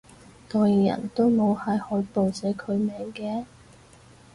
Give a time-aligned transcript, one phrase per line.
[0.49, 3.45] 代言人都冇喺海報寫佢名嘅？